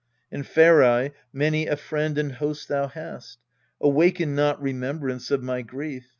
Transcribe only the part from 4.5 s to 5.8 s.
remembrance of my